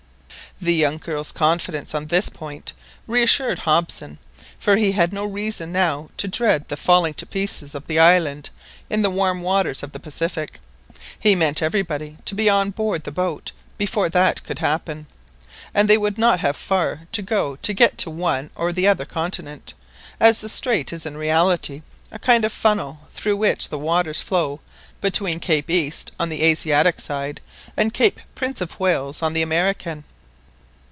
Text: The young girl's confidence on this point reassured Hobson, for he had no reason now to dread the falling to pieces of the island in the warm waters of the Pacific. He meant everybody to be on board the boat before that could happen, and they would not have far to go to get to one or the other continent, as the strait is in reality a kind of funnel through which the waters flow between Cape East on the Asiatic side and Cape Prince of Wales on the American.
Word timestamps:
The 0.63 0.75
young 0.75 0.99
girl's 0.99 1.31
confidence 1.31 1.95
on 1.95 2.05
this 2.05 2.29
point 2.29 2.73
reassured 3.07 3.57
Hobson, 3.59 4.19
for 4.59 4.75
he 4.75 4.91
had 4.91 5.11
no 5.11 5.25
reason 5.25 5.71
now 5.71 6.11
to 6.17 6.27
dread 6.27 6.67
the 6.67 6.77
falling 6.77 7.15
to 7.15 7.25
pieces 7.25 7.73
of 7.73 7.87
the 7.87 7.97
island 7.97 8.51
in 8.87 9.01
the 9.01 9.09
warm 9.09 9.41
waters 9.41 9.81
of 9.81 9.91
the 9.91 9.99
Pacific. 9.99 10.59
He 11.19 11.33
meant 11.33 11.63
everybody 11.63 12.17
to 12.25 12.35
be 12.35 12.47
on 12.47 12.69
board 12.69 13.05
the 13.05 13.11
boat 13.11 13.53
before 13.79 14.07
that 14.09 14.43
could 14.43 14.59
happen, 14.59 15.07
and 15.73 15.89
they 15.89 15.97
would 15.97 16.19
not 16.19 16.41
have 16.41 16.55
far 16.55 17.07
to 17.11 17.23
go 17.23 17.55
to 17.55 17.73
get 17.73 17.97
to 17.97 18.11
one 18.11 18.51
or 18.53 18.71
the 18.71 18.87
other 18.87 19.03
continent, 19.05 19.73
as 20.19 20.41
the 20.41 20.49
strait 20.49 20.93
is 20.93 21.07
in 21.07 21.17
reality 21.17 21.81
a 22.11 22.19
kind 22.19 22.45
of 22.45 22.53
funnel 22.53 22.99
through 23.11 23.37
which 23.37 23.69
the 23.69 23.79
waters 23.79 24.21
flow 24.21 24.59
between 25.01 25.39
Cape 25.39 25.71
East 25.71 26.11
on 26.19 26.29
the 26.29 26.43
Asiatic 26.43 26.99
side 26.99 27.41
and 27.75 27.95
Cape 27.95 28.19
Prince 28.35 28.61
of 28.61 28.79
Wales 28.79 29.23
on 29.23 29.33
the 29.33 29.41
American. 29.41 30.03